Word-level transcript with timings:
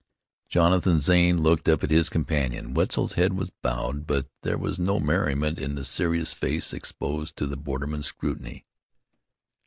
Jonathan 0.49 0.99
Zane 0.99 1.43
looked 1.43 1.69
up 1.69 1.83
at 1.83 1.91
his 1.91 2.09
companion. 2.09 2.73
Wetzel's 2.73 3.13
head 3.13 3.33
was 3.33 3.51
bowed; 3.51 4.07
but 4.07 4.25
there 4.41 4.57
was 4.57 4.79
no 4.79 4.99
merriment 4.99 5.59
in 5.59 5.75
the 5.75 5.85
serious 5.85 6.33
face 6.33 6.73
exposed 6.73 7.37
to 7.37 7.45
the 7.45 7.55
borderman's 7.55 8.07
scrutiny. 8.07 8.65